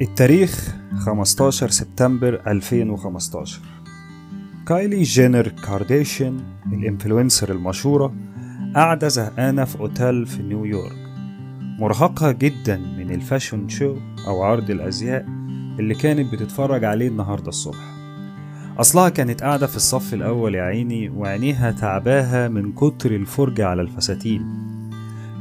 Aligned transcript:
التاريخ 0.00 0.76
15 0.96 1.70
سبتمبر 1.70 2.42
2015 2.46 3.60
كايلي 4.68 5.02
جينر 5.02 5.48
كارديشن 5.48 6.40
ال 6.72 6.79
influencer 6.79 7.52
المشهورة 7.52 8.14
قاعدة 8.74 9.08
زهقانة 9.08 9.64
في 9.64 9.80
أوتيل 9.80 10.26
في 10.26 10.42
نيويورك. 10.42 10.96
مرهقة 11.78 12.32
جدا 12.32 12.76
من 12.76 13.10
ال 13.10 13.17
fashion 13.17 13.68
show 13.68 13.96
أو 14.26 14.42
عرض 14.42 14.70
الأزياء 14.70 15.26
اللي 15.78 15.94
كانت 15.94 16.32
بتتفرج 16.32 16.84
عليه 16.84 17.08
النهاردة 17.08 17.48
الصبح. 17.48 17.94
أصلها 18.78 19.08
كانت 19.08 19.42
قاعدة 19.42 19.66
في 19.66 19.76
الصف 19.76 20.14
الأول 20.14 20.54
يا 20.54 20.62
عيني 20.62 21.08
وعينيها 21.08 21.70
تعباها 21.70 22.48
من 22.48 22.72
كتر 22.72 23.14
الفرجة 23.14 23.66
على 23.66 23.82
الفساتين. 23.82 24.66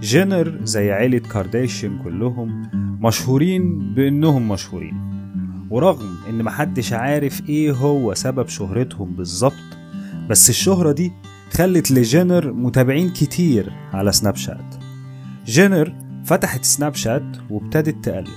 جينر 0.01 0.59
زي 0.63 0.91
عيلة 0.91 1.19
كارديشن 1.19 1.99
كلهم 2.03 2.69
مشهورين 3.05 3.93
بإنهم 3.93 4.47
مشهورين. 4.47 4.95
ورغم 5.69 6.15
إن 6.29 6.43
محدش 6.43 6.93
عارف 6.93 7.49
إيه 7.49 7.71
هو 7.71 8.13
سبب 8.13 8.47
شهرتهم 8.47 9.11
بالظبط 9.15 9.53
بس 10.29 10.49
الشهرة 10.49 10.91
دي 10.91 11.11
خلت 11.53 11.91
لجينر 11.91 12.53
متابعين 12.53 13.09
كتير 13.09 13.73
على 13.93 14.11
سناب 14.11 14.35
شات. 14.35 14.75
جينر 15.45 15.95
فتحت 16.25 16.63
سناب 16.63 16.95
شات 16.95 17.37
وابتدت 17.49 18.05
تقلب 18.05 18.27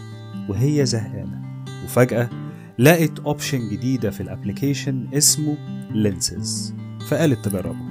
وهي 0.49 0.87
زهقانة 0.87 1.43
وفجأة 1.85 2.31
لقت 2.79 3.19
option 3.19 3.69
جديدة 3.71 4.11
في 4.11 4.21
ال 4.21 4.28
application 4.28 5.07
اسمه 5.15 5.57
lenses 5.91 6.75
فقالت 7.09 7.49
تجربه. 7.49 7.89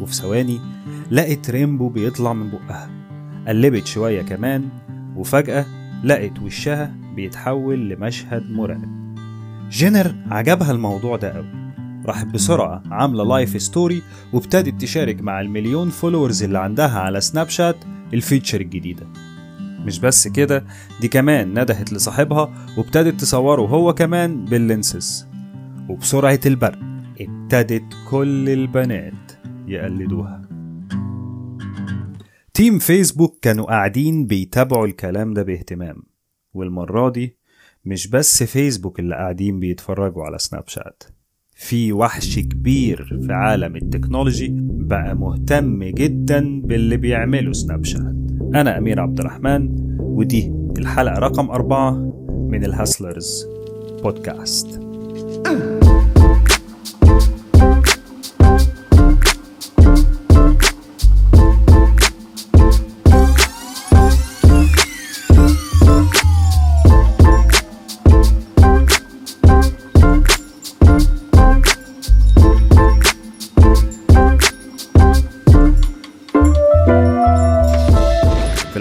وفي 0.00 0.14
ثواني 0.14 0.60
لقت 1.10 1.50
rainbow 1.50 1.88
بيطلع 1.88 2.32
من 2.32 2.50
بقها 2.50 2.90
قلبت 3.48 3.86
شوية 3.86 4.22
كمان 4.22 4.68
وفجأة 5.16 5.66
لقت 6.04 6.38
وشها 6.42 6.94
بيتحول 7.16 7.88
لمشهد 7.88 8.50
مرعب. 8.50 9.14
جينر 9.70 10.14
عجبها 10.30 10.72
الموضوع 10.72 11.16
ده 11.16 11.32
قوي. 11.32 11.60
راحت 12.06 12.26
بسرعة 12.26 12.82
عاملة 12.90 13.24
live 13.24 13.62
story 13.62 14.02
وابتدت 14.32 14.80
تشارك 14.80 15.22
مع 15.22 15.40
المليون 15.40 15.88
followers 15.90 16.42
اللي 16.42 16.58
عندها 16.58 17.00
على 17.00 17.20
سناب 17.20 17.48
شات 17.48 17.76
ال 18.14 18.20
feature 18.20 18.60
الجديدة. 18.60 19.06
مش 19.84 19.98
بس 19.98 20.28
كده 20.28 20.64
دي 21.00 21.08
كمان 21.08 21.50
ندهت 21.50 21.92
لصاحبها 21.92 22.50
وابتدت 22.78 23.20
تصوره 23.20 23.62
هو 23.62 23.94
كمان 23.94 24.44
بال 24.44 24.62
lenses. 24.62 25.26
وبسرعة 25.88 26.40
البرق 26.46 26.78
ابتدت 27.20 27.84
كل 28.10 28.48
البنات 28.48 29.32
يقلدوها. 29.66 30.39
team 32.54 32.78
فيسبوك 32.78 33.38
كانوا 33.42 33.64
قاعدين 33.64 34.26
بيتابعوا 34.26 34.86
الكلام 34.86 35.34
ده 35.34 35.42
باهتمام 35.42 36.02
والمرة 36.54 37.10
دي 37.10 37.36
مش 37.84 38.08
بس 38.08 38.42
فيسبوك 38.42 39.00
اللي 39.00 39.14
قاعدين 39.14 39.60
بيتفرجوا 39.60 40.24
على 40.24 40.38
سناب 40.38 40.68
شات 40.68 41.02
في 41.54 41.92
وحش 41.92 42.38
كبير 42.38 43.18
في 43.26 43.32
عالم 43.32 43.76
ال 43.76 43.83
technology 43.83 44.48
بقى 44.60 45.14
مهتم 45.16 45.84
جدا 45.84 46.60
باللي 46.60 46.96
بيعمله 46.96 47.52
سناب 47.52 47.84
شات. 47.84 48.14
أنا 48.54 48.78
أمير 48.78 49.00
عبد 49.00 49.18
الرحمن 49.20 49.68
ودي 50.00 50.52
الحلقة 50.78 51.18
رقم 51.18 51.50
أربعة 51.50 51.90
من 52.50 52.64
الهاسلرز 52.64 53.46
بودكاست. 54.02 54.80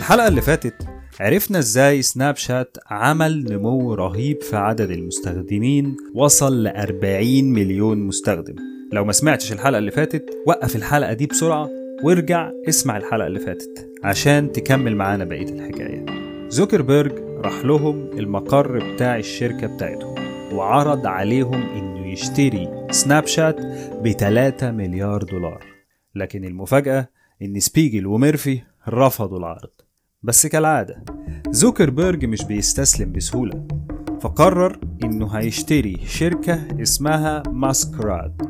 الحلقة 0.09 0.27
اللي 0.27 0.41
فاتت 0.41 0.87
عرفنا 1.19 1.59
إزاي 1.59 2.01
سناب 2.01 2.35
شات 2.35 2.77
عمل 2.87 3.43
نمو 3.53 3.93
رهيب 3.93 4.41
في 4.41 4.55
عدد 4.55 4.91
المستخدمين 4.91 5.97
وصل 6.15 6.63
ل 6.63 6.67
40 6.67 7.53
مليون 7.53 7.97
مستخدم. 7.97 8.55
لو 8.93 9.05
ما 9.05 9.11
سمعتش 9.11 9.53
الحلقة 9.53 9.77
اللي 9.77 9.91
فاتت 9.91 10.25
وقف 10.47 10.75
الحلقة 10.75 11.13
دي 11.13 11.25
بسرعة 11.25 11.69
وارجع 12.03 12.51
اسمع 12.69 12.97
الحلقة 12.97 13.27
اللي 13.27 13.39
فاتت 13.39 13.89
عشان 14.03 14.51
تكمل 14.51 14.95
معانا 14.95 15.23
بقية 15.23 15.49
الحكاية. 15.49 16.05
زوكربيرج 16.49 17.19
راح 17.19 17.65
لهم 17.65 18.09
المقر 18.19 18.93
بتاع 18.93 19.17
الشركة 19.17 19.67
بتاعتهم 19.67 20.15
وعرض 20.53 21.07
عليهم 21.07 21.61
إنه 21.77 22.07
يشتري 22.07 22.87
سناب 22.91 23.27
شات 23.27 23.61
ب 24.03 24.11
3 24.11 24.71
مليار 24.71 25.23
دولار. 25.23 25.65
لكن 26.15 26.45
المفاجأة 26.45 27.09
إن 27.41 27.59
سبيجل 27.59 28.07
وميرفي 28.07 28.61
رفضوا 28.87 29.37
العرض. 29.37 29.78
بس 30.24 30.47
كالعادة 30.47 31.03
زوكربيرج 31.50 32.25
مش 32.25 32.44
بيستسلم 32.46 33.12
بسهولة 33.12 33.68
فقرر 34.22 34.80
إنه 35.03 35.28
هيشتري 35.28 35.97
شركة 36.06 36.81
اسمها 36.81 37.44
ماسكراد. 37.52 38.41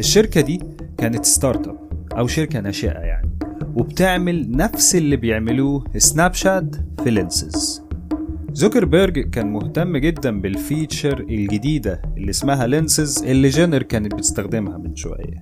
الشركة 0.00 0.40
دي 0.40 0.60
كانت 0.98 1.24
startup 1.24 1.78
أو 2.18 2.26
شركة 2.26 2.60
ناشئة 2.60 2.98
يعني 2.98 3.30
وبتعمل 3.76 4.50
نفس 4.50 4.96
اللي 4.96 5.16
بيعملوه 5.16 5.84
سناب 5.96 6.34
شات 6.34 6.76
في 7.04 7.10
lenses 7.10 7.82
زوكربيرج 8.52 9.30
كان 9.30 9.52
مهتم 9.52 9.96
جدا 9.96 10.40
بال 10.40 10.58
feature 10.58 11.20
الجديدة 11.20 12.02
اللي 12.16 12.30
اسمها 12.30 12.66
lenses 12.66 13.24
اللي 13.24 13.48
جينر 13.48 13.82
كانت 13.82 14.14
بتستخدمها 14.14 14.78
من 14.78 14.96
شوية 14.96 15.38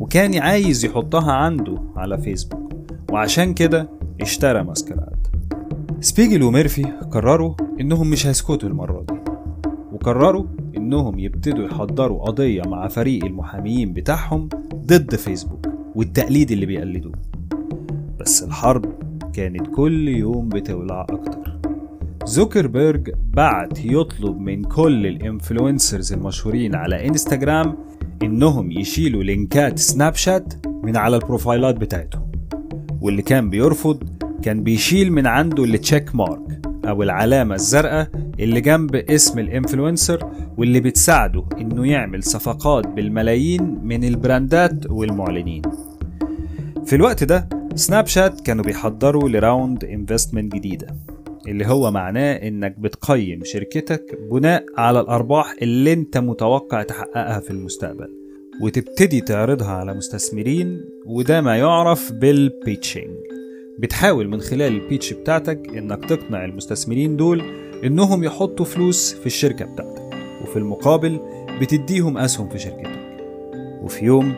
وكان 0.00 0.38
عايز 0.38 0.84
يحطها 0.84 1.32
عنده 1.32 1.82
على 1.96 2.18
فيسبوك 2.18 2.72
وعشان 3.10 3.54
كده 3.54 3.88
اشترى 4.20 4.62
ماسكراد. 4.64 5.17
سبيجل 6.00 6.42
وميرفي 6.42 6.82
قرروا 6.84 7.54
إنهم 7.80 8.10
مش 8.10 8.26
هيسكتوا 8.26 8.68
المرة 8.68 9.04
دي 9.08 9.14
وقرروا 9.92 10.44
إنهم 10.76 11.18
يبتدوا 11.18 11.64
يحضروا 11.66 12.24
قضية 12.24 12.62
مع 12.62 12.88
فريق 12.88 13.24
المحاميين 13.24 13.92
بتاعهم 13.92 14.48
ضد 14.74 15.14
فيسبوك 15.14 15.66
والتقليد 15.94 16.50
اللي 16.50 16.66
بيقلدوه. 16.66 17.12
بس 18.20 18.42
الحرب 18.42 18.84
كانت 19.32 19.66
كل 19.66 20.08
يوم 20.08 20.48
بتولع 20.48 21.06
أكتر. 21.10 21.58
زوكربيرج 22.24 23.10
بعت 23.34 23.84
يطلب 23.84 24.38
من 24.40 24.62
كل 24.64 25.06
ال 25.06 25.15
influencers 25.15 26.12
المشهورين 26.12 26.74
على 26.74 27.08
انستجرام 27.08 27.76
إنهم 28.22 28.70
يشيلوا 28.70 29.22
link 29.22 29.67
ات 29.67 29.78
سناب 29.78 30.14
شات 30.14 30.66
من 30.82 30.96
على 30.96 31.16
ال 31.16 31.22
profile 31.22 31.68
ات 31.68 31.74
بتاعتهم 31.74 32.32
واللي 33.00 33.22
كان 33.22 33.50
بيرفض 33.50 34.17
كان 34.42 34.62
بيشيل 34.62 35.12
من 35.12 35.26
عنده 35.26 35.64
ال 35.64 35.72
check 35.72 36.14
mark 36.14 36.60
أو 36.84 37.02
العلامة 37.02 37.54
الزرقاء 37.54 38.08
اللي 38.40 38.60
جنب 38.60 38.96
اسم 38.96 39.38
ال 39.38 39.46
influencer 39.46 40.30
واللي 40.58 40.80
بتساعده 40.80 41.44
إنه 41.60 41.86
يعمل 41.90 42.22
صفقات 42.22 42.86
بالملايين 42.86 43.78
من 43.82 44.04
ال 44.04 44.16
brand 44.16 44.78
ات 44.78 44.90
والمعلنين. 44.90 45.62
في 46.84 46.96
الوقت 46.96 47.24
ده 47.24 47.48
سناب 47.74 48.06
شات 48.06 48.40
كانوا 48.40 48.64
بيحضروا 48.64 49.28
ل 49.28 49.37
round 49.37 49.84
investment 49.84 50.54
جديدة 50.54 50.86
اللي 51.48 51.66
هو 51.66 51.90
معناه 51.90 52.32
إنك 52.32 52.78
بتقيم 52.78 53.40
شركتك 53.44 54.18
بناء 54.30 54.64
على 54.76 55.00
الأرباح 55.00 55.54
اللي 55.62 55.92
أنت 55.92 56.18
متوقع 56.18 56.82
تحققها 56.82 57.40
في 57.40 57.50
المستقبل 57.50 58.08
وتبتدي 58.62 59.20
تعرضها 59.20 59.70
على 59.70 59.94
مستثمرين 59.94 60.80
وده 61.06 61.40
ما 61.40 61.56
يعرف 61.56 62.12
بال 62.12 62.33
pitching 62.33 63.16
بتحاول 63.78 64.28
من 64.28 64.40
خلال 64.40 64.74
ال 64.82 64.87
pitch 64.87 65.12
بتاعتك 65.12 65.68
إنك 65.76 66.04
تقنع 66.04 66.44
المستثمرين 66.44 67.16
دول 67.16 67.42
إنهم 67.84 68.24
يحطوا 68.24 68.64
فلوس 68.64 69.14
في 69.14 69.26
الشركة 69.26 69.64
بتاعتك 69.64 70.02
وفي 70.42 70.56
المقابل 70.56 71.20
بتديهم 71.60 72.18
أسهم 72.18 72.48
في 72.48 72.58
شركتك. 72.58 72.98
وفي 73.82 74.04
يوم 74.04 74.34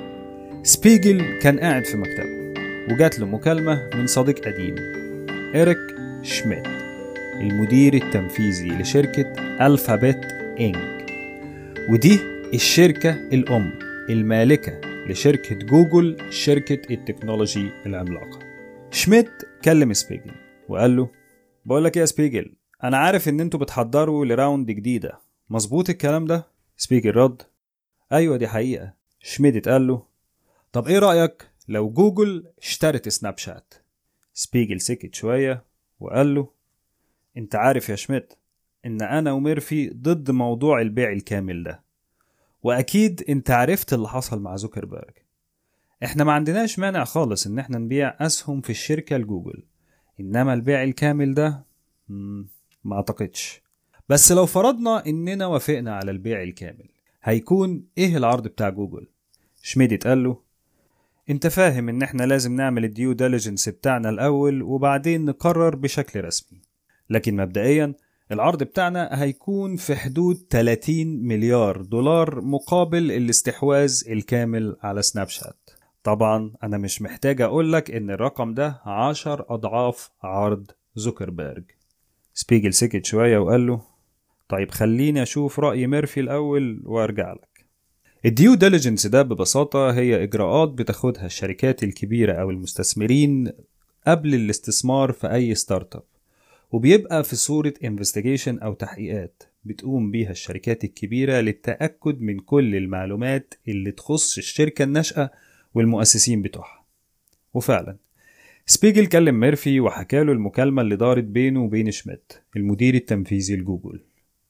سبيجل 0.62 1.38
كان 1.38 1.60
قاعد 1.60 1.84
في 1.84 1.96
مكتبه 1.96 2.60
وجات 2.94 3.18
له 3.18 3.26
مكالمة 3.26 3.90
من 3.94 4.06
صديق 4.06 4.38
قديم 4.38 4.74
إيريك 5.54 5.78
شميت 6.22 6.66
المدير 7.40 7.94
التنفيذي 7.94 8.68
لشركة 8.68 9.32
ألفابت 9.66 10.24
إنك. 10.60 11.06
ودي 11.90 12.18
الشركة 12.54 13.10
الأم 13.32 13.70
المالكة 14.10 14.80
لشركة 15.08 15.54
جوجل 15.54 16.16
شركة 16.30 16.94
ال 16.94 17.01
technology 17.01 17.70
العملاقة. 17.86 18.49
شميت 18.92 19.30
كلم 19.64 19.92
سبيجل 19.92 20.34
وقال 20.68 20.96
له 20.96 21.10
بقول 21.64 21.84
لك 21.84 21.96
يا 21.96 22.04
سبيجل 22.04 22.54
أنا 22.84 22.96
عارف 22.96 23.28
إن 23.28 23.40
أنتوا 23.40 23.60
بتحضروا 23.60 24.24
ل 24.24 24.32
round 24.32 24.70
جديدة. 24.70 25.20
مظبوط 25.50 25.90
الكلام 25.90 26.24
ده؟ 26.24 26.46
سبيجل 26.76 27.16
رد 27.16 27.42
أيوه 28.12 28.36
دي 28.36 28.48
حقيقة. 28.48 28.94
شميت 29.20 29.68
قال 29.68 29.86
له 29.86 30.02
طب 30.72 30.88
إيه 30.88 30.98
رأيك 30.98 31.50
لو 31.68 31.90
جوجل 31.90 32.52
اشترت 32.58 33.08
سناب 33.08 33.38
شات؟ 33.38 33.74
سبيجل 34.34 34.80
سكت 34.80 35.14
شوية 35.14 35.64
وقال 36.00 36.34
له 36.34 36.48
أنت 37.36 37.54
عارف 37.54 37.88
يا 37.88 37.96
شميت 37.96 38.32
إن 38.86 39.02
أنا 39.02 39.32
وميرفي 39.32 39.88
ضد 39.90 40.30
موضوع 40.30 40.80
البيع 40.80 41.12
الكامل 41.12 41.62
ده. 41.64 41.82
وأكيد 42.62 43.24
أنت 43.28 43.50
عرفت 43.50 43.92
اللي 43.92 44.08
حصل 44.08 44.40
مع 44.42 44.56
زوكربيرج. 44.56 45.14
إحنا 46.04 46.24
ما 46.24 46.32
عندناش 46.32 46.78
مانع 46.78 47.04
خالص 47.04 47.46
إن 47.46 47.58
إحنا 47.58 47.78
نبيع 47.78 48.16
أسهم 48.20 48.60
في 48.60 48.70
الشركة 48.70 49.16
لجوجل. 49.16 49.62
إنما 50.20 50.54
البيع 50.54 50.82
الكامل 50.82 51.34
ده 51.34 51.64
ما 52.84 52.96
أعتقدش. 52.96 53.62
بس 54.08 54.32
لو 54.32 54.46
فرضنا 54.46 55.06
إننا 55.06 55.46
وافقنا 55.46 55.96
على 55.96 56.10
البيع 56.10 56.42
الكامل 56.42 56.88
هيكون 57.22 57.84
إيه 57.98 58.16
العرض 58.16 58.48
بتاع 58.48 58.68
جوجل؟ 58.68 59.06
شميت 59.62 59.92
قال 59.92 60.24
له 60.24 60.40
أنت 61.30 61.46
فاهم 61.46 61.88
إن 61.88 62.02
إحنا 62.02 62.22
لازم 62.22 62.56
نعمل 62.56 62.84
ال 62.84 62.91
due 62.91 63.12
diligence 63.12 63.68
بتاعنا 63.68 64.08
الأول 64.10 64.62
وبعدين 64.62 65.24
نقرر 65.24 65.76
بشكل 65.76 66.24
رسمي. 66.24 66.60
لكن 67.10 67.36
مبدئيا 67.36 67.94
العرض 68.32 68.62
بتاعنا 68.62 69.22
هيكون 69.22 69.76
في 69.76 69.96
حدود 69.96 70.46
30 70.50 71.06
مليار 71.06 71.82
دولار 71.82 72.40
مقابل 72.40 73.12
الاستحواذ 73.12 74.02
الكامل 74.08 74.76
على 74.82 75.02
سناب 75.02 75.28
شات. 75.28 75.70
طبعا 76.02 76.52
أنا 76.62 76.78
مش 76.78 77.02
محتاج 77.02 77.40
أقولك 77.40 77.90
إن 77.90 78.10
الرقم 78.10 78.54
ده 78.54 78.80
10 78.86 79.46
أضعاف 79.48 80.10
عرض 80.22 80.70
زوكربيرج. 80.94 81.64
سبيجل 82.34 82.74
سكت 82.74 83.04
شوية 83.06 83.38
وقال 83.38 83.66
له 83.66 83.82
طيب 84.48 84.70
خليني 84.70 85.22
أشوف 85.22 85.60
رأي 85.60 85.86
ميرفي 85.86 86.20
الأول 86.20 86.82
وأرجع 86.84 87.32
لك. 87.32 87.66
ال 88.24 88.32
due 88.32 88.54
diligence 88.54 89.06
ده 89.06 89.22
ببساطة 89.22 89.90
هي 89.90 90.22
إجراءات 90.22 90.68
بتاخدها 90.68 91.26
الشركات 91.26 91.82
الكبيرة 91.82 92.32
أو 92.32 92.50
المستثمرين 92.50 93.52
قبل 94.06 94.34
الاستثمار 94.34 95.12
في 95.12 95.32
أي 95.32 95.54
startup 95.54 96.02
وبيبقى 96.72 97.24
في 97.24 97.36
صورة 97.36 97.74
investigation 97.84 98.58
أو 98.58 98.74
تحقيقات 98.74 99.42
بتقوم 99.64 100.10
بيها 100.10 100.30
الشركات 100.30 100.84
الكبيرة 100.84 101.40
للتأكد 101.40 102.20
من 102.20 102.38
كل 102.38 102.76
المعلومات 102.76 103.54
اللي 103.68 103.92
تخص 103.92 104.38
الشركة 104.38 104.82
الناشئة 104.82 105.30
والمؤسسين 105.74 106.42
بتوعها. 106.42 106.84
وفعلا 107.54 107.96
سبيجل 108.66 109.06
كلم 109.06 109.40
ميرفي 109.40 109.80
وحكاله 109.80 110.32
المكالمة 110.32 110.82
اللي 110.82 110.96
دارت 110.96 111.24
بينه 111.24 111.64
وبين 111.64 111.90
شميت 111.90 112.32
المدير 112.56 112.94
التنفيذي 112.94 113.56
لجوجل. 113.56 114.00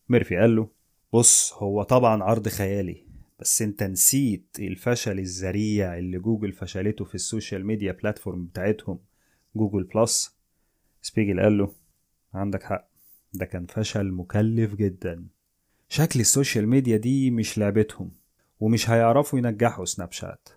ميرفي 0.09 0.37
قال 0.37 0.57
له 0.57 0.69
بص 1.13 1.53
هو 1.53 1.83
طبعا 1.83 2.23
عرض 2.23 2.49
خيالي 2.49 3.07
بس 3.41 3.63
أنت 3.63 3.83
نسيت 3.83 4.57
الفشل 4.59 5.19
الذريع 5.19 5.99
اللي 5.99 6.19
جوجل 6.19 6.53
فشلته 6.53 7.05
في 7.05 7.15
ال 7.15 7.22
social 7.22 7.67
media 7.67 7.93
platform 7.93 8.45
بتاعتهم 8.45 8.99
جوجل 9.57 9.83
بلس. 9.83 10.37
سبيجل 11.03 11.41
قال 11.41 11.59
له 11.59 11.73
عندك 12.35 12.63
حق 12.63 12.89
ده 13.33 13.45
كان 13.47 13.67
فشل 13.67 14.13
مكلف 14.13 14.75
جدا. 14.75 15.27
شكل 15.89 16.21
ال 16.21 16.28
social 16.28 16.69
media 16.69 16.97
دي 16.97 17.31
مش 17.31 17.59
لعبتهم 17.59 18.11
ومش 18.61 18.91
هيعرفوا 18.91 19.39
ينجحوا 19.39 19.85
سناب 19.85 20.13
شات. 20.13 20.49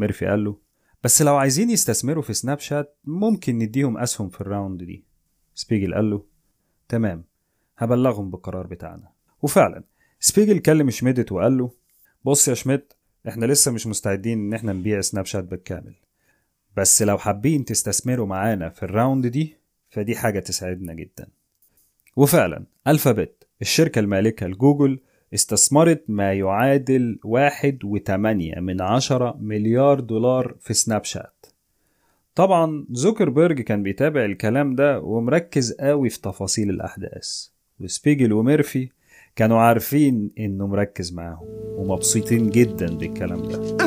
ميرفي 0.00 0.26
قال 0.26 0.44
له 0.44 0.56
بس 1.04 1.22
لو 1.22 1.36
عايزين 1.36 1.70
يستثمروا 1.70 2.22
في 2.22 2.32
سناب 2.32 2.58
شات 2.58 2.96
ممكن 3.04 3.58
نديهم 3.58 3.98
أسهم 3.98 4.28
في 4.28 4.40
ال 4.40 4.47
round 4.47 4.82
دي. 4.82 5.04
سبيجل 5.54 5.94
قال 5.94 6.10
له 6.10 6.24
تمام 6.88 7.24
هبلغهم 7.78 8.30
بالقرار 8.30 8.66
بتاعنا. 8.66 9.12
وفعلا 9.42 9.84
سبيجل 10.20 10.58
كلم 10.58 10.90
شميدت 10.90 11.32
وقال 11.32 11.58
له 11.58 11.70
بص 12.24 12.48
يا 12.48 12.54
شميدت 12.54 12.92
إحنا 13.28 13.46
لسه 13.46 13.72
مش 13.72 13.86
مستعدين 13.86 14.38
إن 14.38 14.54
إحنا 14.54 14.72
نبيع 14.72 15.00
سناب 15.00 15.24
شات 15.26 15.44
بالكامل. 15.44 15.94
بس 16.76 17.02
لو 17.02 17.18
حابين 17.18 17.64
تستثمروا 17.64 18.26
معانا 18.26 18.68
في 18.68 18.82
ال 18.82 18.89
round 18.89 19.26
دي 19.26 19.56
فدي 19.90 20.16
حاجة 20.16 20.40
تسعدنا 20.40 20.94
جدا. 20.94 21.28
وفعلا 22.16 22.66
ألفابت 22.86 23.46
الشركة 23.60 23.98
المالكة 23.98 24.46
لجوجل 24.46 25.00
استثمرت 25.34 26.04
ما 26.08 26.32
يعادل 26.32 27.18
واحد 27.24 27.78
وتمانية 27.84 28.60
من 28.60 28.80
عشرة 28.80 29.36
مليار 29.40 30.00
دولار 30.00 30.54
في 30.60 30.74
سناب 30.74 31.04
شات. 31.04 31.46
طبعا 32.34 32.84
زوكربيرج 32.90 33.60
كان 33.60 33.82
بيتابع 33.82 34.24
الكلام 34.24 34.74
ده 34.74 35.00
ومركز 35.00 35.72
قوي 35.72 36.10
في 36.10 36.20
تفاصيل 36.20 36.70
الأحداث 36.70 37.48
وسبيجل 37.80 38.32
وميرفي 38.32 38.88
كانوا 39.36 39.58
عارفين 39.58 40.30
إنه 40.38 40.66
مركز 40.66 41.12
معاهم 41.12 41.46
ومبسوطين 41.78 42.50
جدا 42.50 42.96
بالكلام 42.96 43.42
ده. 43.42 43.78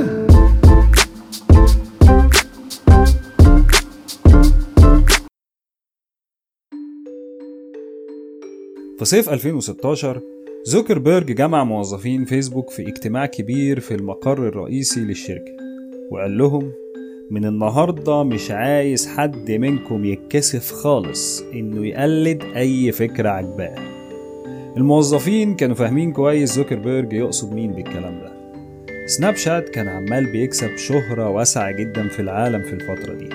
في 8.99 9.05
صيف 9.05 9.29
2016 9.29 10.21
زوكربيرج 10.63 11.31
جمع 11.31 11.63
موظفين 11.63 12.25
فيسبوك 12.25 12.69
في 12.69 12.81
اجتماع 12.87 13.25
كبير 13.25 13.79
في 13.79 13.95
المقر 13.95 14.47
الرئيسي 14.47 14.99
للشركة 15.01 15.51
وقال 16.11 16.37
لهم 16.37 16.71
من 17.31 17.45
النهاردة 17.45 18.23
مش 18.23 18.51
عايز 18.51 19.07
حد 19.07 19.51
منكم 19.51 20.05
يتكسف 20.05 20.71
خالص 20.71 21.41
إنه 21.53 21.85
يقلد 21.87 22.43
أي 22.55 22.91
فكرة 22.91 23.29
عاجباه 23.29 23.75
الموظفين 24.77 25.55
كانوا 25.55 25.75
فاهمين 25.75 26.11
كويس 26.13 26.53
زوكربيرج 26.55 27.13
يقصد 27.13 27.53
مين 27.53 27.71
بالكلام 27.73 28.19
ده. 28.19 28.31
سناب 29.05 29.35
شات 29.35 29.69
كان 29.69 29.87
عمال 29.87 30.31
بيكسب 30.31 30.75
شهرة 30.77 31.29
واسعة 31.29 31.71
جدا 31.71 32.07
في 32.07 32.19
العالم 32.19 32.61
في 32.61 32.73
الفترة 32.73 33.13
دي 33.13 33.29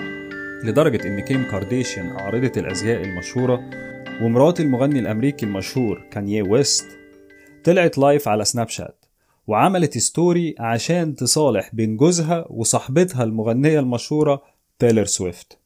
لدرجة 0.63 1.07
إن 1.07 1.19
كيم 1.19 1.43
كارديشيان 1.43 2.05
عارضة 2.05 2.51
الأزياء 2.57 3.01
المشهورة 3.03 3.59
ومرات 4.21 4.59
المغني 4.59 4.99
الأمريكي 4.99 5.45
المشهور 5.45 6.01
كانيه 6.11 6.43
ويست 6.43 6.96
طلعت 7.67 7.97
live 7.97 8.27
على 8.27 8.45
سناب 8.45 8.69
شات 8.69 9.05
وعملت 9.47 9.97
story 9.97 10.55
عشان 10.59 11.15
تصالح 11.15 11.75
بين 11.75 11.97
جوزها 11.97 12.45
وصاحبتها 12.49 13.23
المغنية 13.23 13.79
المشهورة 13.79 14.41
تايلور 14.79 15.05
سويفت. 15.05 15.57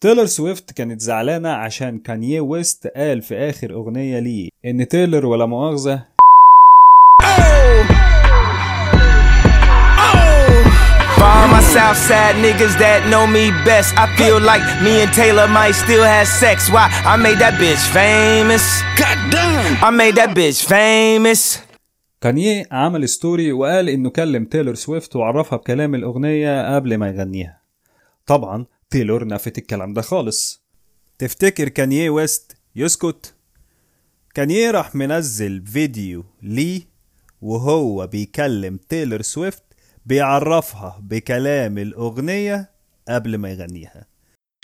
تايلور 0.00 0.26
سويفت 0.26 0.72
كانت 0.72 1.00
زعلانة 1.00 1.48
عشان 1.48 1.98
كانيه 1.98 2.40
ويست 2.40 2.86
قال 2.86 3.22
في 3.22 3.36
آخر 3.36 3.72
أغنية 3.72 4.18
ليه 4.18 4.48
إن 4.64 4.88
تايلور 4.88 5.26
ولا 5.26 5.46
مؤاخذة. 5.46 6.04
For 11.18 11.28
all 11.36 11.48
my 11.56 11.62
Southside 11.76 12.36
niggas 12.44 12.74
that 12.84 13.00
know 13.12 13.24
me 13.36 13.44
best, 13.68 13.88
I 14.02 14.06
feel 14.18 14.38
like 14.50 14.64
me 14.84 14.92
and 15.02 15.12
Taylor 15.20 15.48
might 15.58 15.74
still 15.84 16.04
have 16.14 16.28
sex. 16.42 16.56
Why? 16.74 16.86
I 17.12 17.14
made 17.26 17.38
that 17.44 17.54
bitch 17.62 17.84
famous. 17.98 18.64
God 19.00 19.18
damn. 19.34 19.72
I 19.88 19.90
made 20.02 20.14
that 20.20 20.30
bitch 20.38 20.60
famous. 20.74 21.58
كانيه 22.20 22.66
عمل 22.72 23.08
story 23.08 23.52
وقال 23.52 23.88
إنه 23.88 24.10
كلم 24.10 24.44
تايلور 24.44 24.74
سويفت 24.74 25.16
وعرفها 25.16 25.56
بكلام 25.58 25.94
الأغنية 25.94 26.74
قبل 26.74 26.96
ما 26.98 27.08
يغنيها 27.08 27.60
طبعا 28.26 28.66
تايلور 28.90 29.26
نفت 29.26 29.58
الكلام 29.58 29.92
ده 29.92 30.02
خالص 30.02 30.62
تفتكر 31.18 31.68
كانيه 31.68 32.10
ويست 32.10 32.56
يسكت 32.76 33.34
كانيه 34.34 34.70
راح 34.70 34.94
منزل 34.94 35.66
فيديو 35.66 36.24
ليه 36.42 36.80
وهو 37.40 38.06
بيكلم 38.06 38.76
تايلور 38.88 39.22
سويفت 39.22 39.62
بيعرفها 40.08 40.98
بكلام 41.02 41.78
الأغنية 41.78 42.70
قبل 43.08 43.38
ما 43.38 43.50
يغنيها 43.50 44.06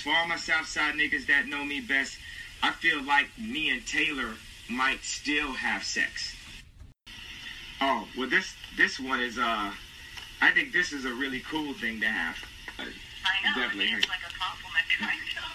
For 0.03 0.09
all 0.09 0.29
my 0.29 0.37
Southside 0.37 0.95
niggas 1.03 1.27
that 1.33 1.45
know 1.53 1.65
me 1.73 1.81
best, 1.95 2.13
I 2.63 2.71
feel 2.83 3.01
like 3.15 3.29
me 3.55 3.63
and 3.73 3.83
Taylor 3.97 4.31
might 4.83 5.03
still 5.19 5.53
have 5.67 5.83
sex. 5.99 6.13
Oh, 7.89 8.01
well 8.17 8.31
this 8.37 8.49
this 8.81 8.95
one 9.11 9.21
is 9.29 9.37
uh 9.39 9.69
I 10.47 10.51
think 10.55 10.67
this 10.79 10.89
is 10.97 11.03
a 11.13 11.15
really 11.23 11.43
cool 11.53 11.73
thing 11.83 11.97
to 12.05 12.09
have. 12.21 12.37
I 12.79 13.35
know. 13.43 13.55
Definitely. 13.61 13.91
it's 13.99 14.09
like 14.15 14.25
a 14.31 14.35
compliment, 14.45 14.89
kind 15.01 15.21
of. 15.39 15.55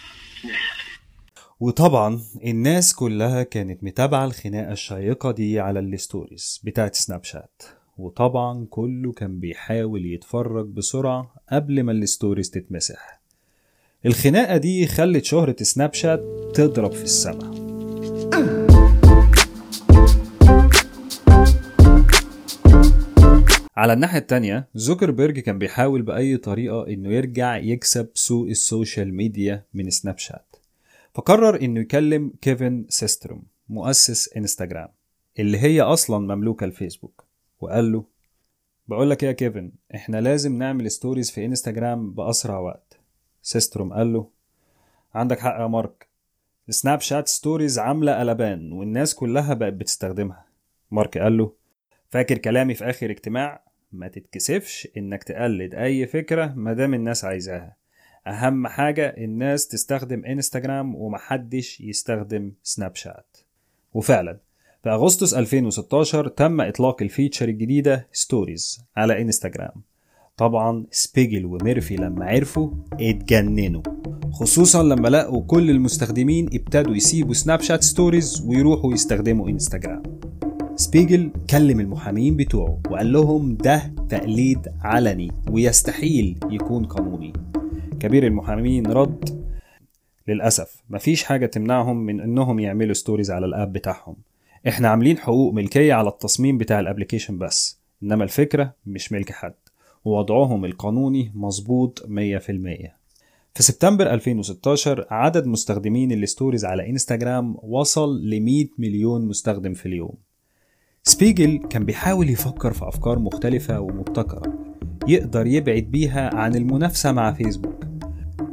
وطبعا 1.59 2.21
الناس 2.43 2.93
كلها 2.93 3.43
كانت 3.43 3.83
متابعة 3.83 4.25
الخناقة 4.25 4.71
الشيقة 4.71 5.31
دي 5.31 5.59
على 5.59 5.79
الستوريز 5.79 6.61
بتاعت 6.63 6.95
سناب 6.95 7.23
شات 7.23 7.61
وطبعا 7.99 8.67
كله 8.69 9.11
كان 9.11 9.39
بيحاول 9.39 10.05
يتفرج 10.05 10.67
بسرعة 10.67 11.33
قبل 11.51 11.83
ما 11.83 11.91
الستوريز 11.91 12.49
تتمسح. 12.49 13.21
الخناقة 14.05 14.57
دي 14.57 14.87
خلت 14.87 15.25
شهرة 15.25 15.55
سناب 15.61 15.93
شات 15.93 16.19
تضرب 16.53 16.91
في 16.91 17.03
السماء. 17.03 17.69
على 23.77 23.93
الناحية 23.93 24.19
التانية 24.19 24.67
زوكربيرج 24.75 25.39
كان 25.39 25.59
بيحاول 25.59 26.01
بأي 26.01 26.37
طريقة 26.37 26.87
إنه 26.87 27.09
يرجع 27.09 27.57
يكسب 27.57 28.07
سوق 28.13 28.47
ال 28.47 28.57
social 28.57 29.13
media 29.13 29.63
من 29.73 29.89
سناب 29.89 30.17
شات. 30.17 30.55
فقرر 31.13 31.61
إنه 31.61 31.79
يكلم 31.79 32.33
كيفن 32.41 32.85
سيستروم 32.89 33.43
مؤسس 33.69 34.33
انستجرام 34.37 34.87
اللي 35.39 35.57
هي 35.57 35.81
أصلا 35.81 36.35
مملوكة 36.35 36.63
لفيسبوك. 36.63 37.28
وقال 37.59 37.91
له 37.91 38.05
بقول 38.87 39.09
لك 39.09 39.23
إيه 39.23 39.29
يا 39.29 39.33
كيفن 39.33 39.71
إحنا 39.95 40.21
لازم 40.21 40.57
نعمل 40.57 40.91
stories 40.91 41.31
في 41.31 41.45
انستجرام 41.45 42.11
بأسرع 42.11 42.59
وقت. 42.59 42.99
سيستروم 43.41 43.93
قال 43.93 44.13
له 44.13 44.29
عندك 45.13 45.39
حق 45.39 45.59
يا 45.59 45.67
مارك 45.67 46.07
سناب 46.69 47.01
شات 47.01 47.27
stories 47.27 47.79
عاملة 47.79 48.19
قلبان 48.19 48.71
والناس 48.71 49.15
كلها 49.15 49.53
بقت 49.53 49.73
بتستخدمها. 49.73 50.45
مارك 50.91 51.17
قال 51.17 51.37
له 51.37 51.53
فاكر 52.09 52.37
كلامي 52.37 52.73
في 52.73 52.89
آخر 52.89 53.09
اجتماع؟ 53.09 53.63
ما 53.91 54.07
تتكسفش 54.07 54.87
إنك 54.97 55.23
تقلد 55.23 55.75
أي 55.75 56.07
فكرة 56.07 56.53
مادام 56.55 56.93
الناس 56.93 57.25
عايزاها. 57.25 57.75
أهم 58.27 58.67
حاجة 58.67 59.15
الناس 59.17 59.67
تستخدم 59.67 60.25
انستجرام 60.25 60.95
ومحدش 60.95 61.81
يستخدم 61.81 62.51
سناب 62.63 62.95
شات. 62.95 63.37
وفعلا 63.93 64.39
في 64.83 64.89
أغسطس 64.89 65.33
2016 65.33 66.27
تم 66.27 66.61
إطلاق 66.61 67.01
ال 67.01 67.07
feature 67.07 67.49
الجديدة 67.49 68.07
stories 68.11 68.85
على 68.97 69.21
انستجرام 69.21 69.71
طبعا 70.37 70.85
سبيجل 70.91 71.45
وميرفي 71.45 71.95
لما 71.95 72.25
عرفوا 72.25 72.69
اتجننوا. 72.93 73.81
خصوصا 74.31 74.83
لما 74.83 75.07
لقوا 75.07 75.41
كل 75.47 75.69
المستخدمين 75.69 76.45
ابتدوا 76.53 76.95
يسيبوا 76.95 77.33
سناب 77.33 77.61
شات 77.61 77.83
stories 77.83 78.43
ويروحوا 78.45 78.93
يستخدموا 78.93 79.49
انستجرام 79.49 80.03
سبيجل 80.75 81.31
كلم 81.49 81.79
المحامين 81.79 82.35
بتوعه 82.37 82.81
وقال 82.89 83.11
لهم 83.11 83.55
ده 83.55 83.93
تقليد 84.09 84.67
علني 84.81 85.31
ويستحيل 85.51 86.39
يكون 86.49 86.85
قانوني. 86.85 87.33
كبير 87.99 88.27
المحامين 88.27 88.87
رد 88.87 89.49
للأسف 90.27 90.83
مفيش 90.89 91.23
حاجة 91.23 91.45
تمنعهم 91.45 91.97
من 91.97 92.21
إنهم 92.21 92.59
يعملوا 92.59 92.93
stories 92.93 93.31
على 93.31 93.45
ال 93.45 93.52
app 93.52 93.73
بتاعهم. 93.73 94.28
إحنا 94.67 94.89
عاملين 94.89 95.17
حقوق 95.17 95.53
ملكية 95.53 95.93
على 95.93 96.09
التصميم 96.09 96.57
بتاع 96.57 96.79
ال 96.79 96.84
application 96.84 97.37
بس 97.37 97.79
إنما 98.03 98.23
الفكرة 98.23 98.73
مش 98.85 99.11
ملك 99.11 99.31
حد 99.31 99.53
ووضعهم 100.05 100.65
القانوني 100.65 101.31
مظبوط 101.35 101.99
100% 102.03 102.07
في 103.55 103.63
سبتمبر 103.63 104.13
2016 104.13 105.05
عدد 105.09 105.47
مستخدمين 105.47 106.11
ال 106.11 106.18
stories 106.18 106.65
على 106.65 106.89
إنستجرام 106.89 107.57
وصل 107.63 108.29
ل 108.29 108.41
100 108.41 108.67
مليون 108.77 109.25
مستخدم 109.27 109.73
في 109.73 109.85
اليوم. 109.85 110.13
سبيجل 111.03 111.57
كان 111.69 111.85
بيحاول 111.85 112.29
يفكر 112.29 112.73
في 112.73 112.87
أفكار 112.87 113.19
مختلفة 113.19 113.79
ومبتكرة 113.79 114.53
يقدر 115.07 115.47
يبعد 115.47 115.83
بيها 115.83 116.35
عن 116.35 116.55
المنافسة 116.55 117.11
مع 117.11 117.33
فيسبوك 117.33 117.83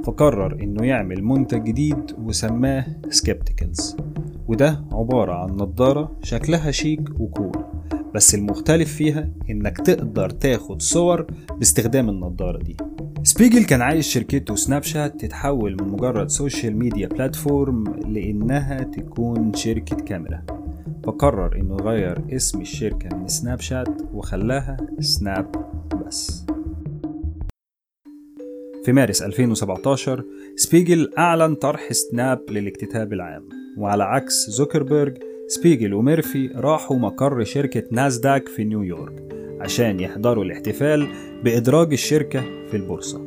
فقرر 0.04 0.62
إنه 0.62 0.86
يعمل 0.86 1.24
منتج 1.24 1.62
جديد 1.64 2.16
وسماه 2.18 2.86
Spectacles 3.10 3.96
وده 4.48 4.84
عبارة 4.92 5.32
عن 5.32 5.50
نضارة 5.50 6.18
شكلها 6.22 6.70
شيك 6.70 7.20
و 7.20 7.26
cool 7.26 7.52
بس 8.14 8.34
المختلف 8.34 8.94
فيها 8.94 9.30
إنك 9.50 9.76
تقدر 9.76 10.30
تاخد 10.30 10.82
صور 10.82 11.26
باستخدام 11.58 12.08
النضارة 12.08 12.62
دي. 12.62 12.76
سبيجل 13.22 13.64
كان 13.64 13.82
عايز 13.82 14.04
شركته 14.04 14.54
سناب 14.54 14.82
شات 14.82 15.20
تتحول 15.20 15.76
من 15.80 15.88
مجرد 15.88 16.28
social 16.28 16.76
media 16.76 17.08
platform 17.08 17.84
لإنها 17.84 18.82
تكون 18.82 19.54
شركة 19.54 19.96
كاميرا. 19.96 20.42
فقرر 21.04 21.56
إنه 21.56 21.76
يغير 21.80 22.36
اسم 22.36 22.60
الشركة 22.60 23.16
من 23.16 23.28
سناب 23.28 23.60
شات 23.60 24.02
وخلاها 24.14 24.76
سناب 25.00 25.46
بس. 26.06 26.46
في 28.84 28.92
مارس 28.92 29.22
2017 29.22 30.24
سبيجل 30.56 31.10
أعلن 31.18 31.54
طرح 31.54 31.92
سناب 31.92 32.40
للاكتتاب 32.50 33.12
العام. 33.12 33.65
وعلى 33.76 34.04
عكس 34.04 34.50
زوكربيرج 34.50 35.18
سبيجل 35.48 35.94
وميرفي 35.94 36.50
راحوا 36.56 36.98
مقر 36.98 37.44
شركة 37.44 37.82
ناسداك 37.90 38.48
في 38.48 38.64
نيويورك 38.64 39.22
عشان 39.60 40.00
يحضروا 40.00 40.44
الاحتفال 40.44 41.08
بإدراج 41.44 41.92
الشركة 41.92 42.40
في 42.70 42.76
البورصة. 42.76 43.20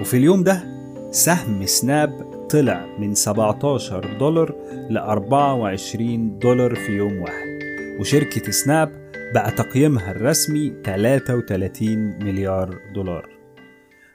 وفي 0.00 0.16
اليوم 0.16 0.42
ده 0.42 0.64
سهم 1.10 1.66
سناب 1.66 2.10
طلع 2.50 2.86
من 2.98 3.14
17 3.14 4.16
دولار 4.18 4.54
ل 4.90 4.96
24 4.98 6.38
دولار 6.38 6.74
في 6.74 6.92
يوم 6.92 7.20
واحد 7.20 7.58
وشركة 8.00 8.50
سناب 8.50 9.10
بقى 9.34 9.50
تقييمها 9.50 10.10
الرسمي 10.10 10.72
33 10.84 12.18
مليار 12.22 12.78
دولار. 12.94 13.35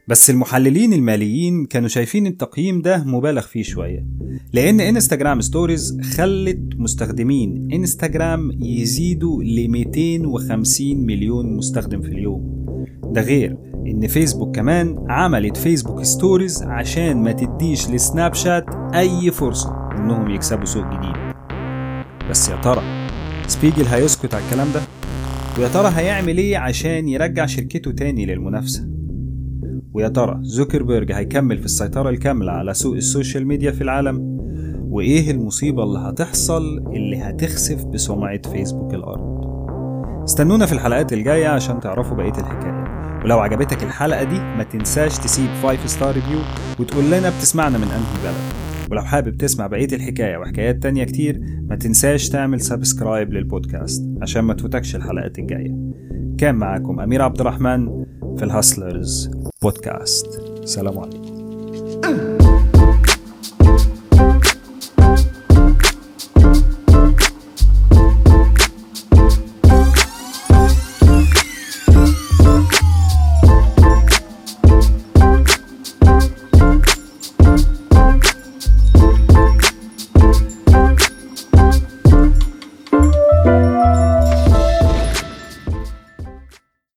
بس 0.07 0.29
المحللين 0.29 0.93
الماليين 0.93 1.65
كانوا 1.65 1.87
شايفين 1.87 2.27
التقييم 2.27 2.81
ده 2.81 3.03
مبالغ 3.03 3.41
فيه 3.41 3.63
شوية 3.63 4.05
لأن 4.53 4.79
انستجرام 4.81 5.41
stories 5.41 5.97
خلت 6.01 6.59
مستخدمين 6.77 7.67
انستجرام 7.73 8.51
يزيدوا 8.61 9.43
ل 9.43 9.67
250 9.69 10.97
مليون 11.05 11.55
مستخدم 11.57 12.01
في 12.01 12.07
اليوم. 12.07 12.65
ده 13.03 13.21
غير 13.21 13.57
إن 13.87 14.07
فيسبوك 14.07 14.55
كمان 14.55 15.05
عملت 15.09 15.57
فيسبوك 15.57 16.01
stories 16.03 16.63
عشان 16.63 17.17
ما 17.23 17.31
تديش 17.31 17.89
لسناب 17.89 18.33
شات 18.33 18.65
أي 18.93 19.31
فرصة 19.31 19.89
إنهم 19.97 20.29
يكسبوا 20.29 20.65
سوق 20.65 20.83
جديد. 20.85 21.33
بس 22.29 22.49
يا 22.49 22.55
ترى 22.61 22.83
سبيجل 23.47 23.85
هيسكت 23.85 24.33
على 24.33 24.43
الكلام 24.45 24.67
ده؟ 24.73 24.81
ويا 25.57 25.67
ترى 25.67 25.91
هيعمل 25.95 26.37
إيه 26.37 26.57
عشان 26.57 27.09
يرجع 27.09 27.45
شركته 27.45 27.91
تاني 27.91 28.25
للمنافسة؟ 28.25 28.90
ويا 29.93 30.07
ترى 30.07 30.39
زوكربيرج 30.41 31.11
هيكمل 31.11 31.57
في 31.57 31.65
السيطرة 31.65 32.09
الكاملة 32.09 32.51
على 32.51 32.73
سوق 32.73 32.95
السوشيال 32.95 33.47
ميديا 33.47 33.71
في 33.71 33.81
العالم؟ 33.81 34.37
وإيه 34.81 35.31
المصيبة 35.31 35.83
اللي 35.83 35.99
هتحصل 35.99 36.77
اللي 36.77 37.17
هتخسف 37.17 37.85
بسمعة 37.85 38.41
فيسبوك 38.51 38.93
الأرض؟ 38.93 39.41
استنونا 40.23 40.65
في 40.65 40.73
الحلقات 40.73 41.13
الجاية 41.13 41.47
عشان 41.47 41.79
تعرفوا 41.79 42.17
بقية 42.17 42.37
الحكاية. 42.39 42.81
ولو 43.23 43.39
عجبتك 43.39 43.83
الحلقة 43.83 44.23
دي 44.23 44.39
ما 44.39 44.63
تنساش 44.63 45.17
تسيب 45.17 45.49
5 45.63 45.87
star 45.87 46.15
review 46.15 46.39
وتقول 46.79 47.05
لنا 47.05 47.29
بتسمعنا 47.29 47.77
من 47.77 47.83
أنهي 47.83 48.23
بلد. 48.23 48.61
ولو 48.91 49.01
حابب 49.01 49.37
تسمع 49.37 49.67
بقية 49.67 49.87
الحكاية 49.93 50.37
وحكايات 50.37 50.83
تانية 50.83 51.03
كتير 51.03 51.41
ما 51.69 51.75
تنساش 51.75 52.29
تعمل 52.29 52.61
subscribe 52.61 53.33
للبودكاست 53.33 54.05
عشان 54.21 54.41
ما 54.41 54.53
تفوتكش 54.53 54.95
الحلقات 54.95 55.39
الجاية. 55.39 55.75
كان 56.37 56.55
معاكم 56.55 56.99
أمير 56.99 57.21
عبد 57.21 57.39
الرحمن 57.39 58.05
في 58.37 58.43
الهاسلرز 58.45 59.31
بودكاست. 59.63 60.41
سلام 60.65 60.99
عليكم. 60.99 61.30